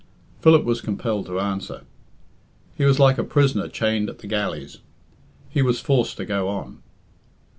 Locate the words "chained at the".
3.67-4.25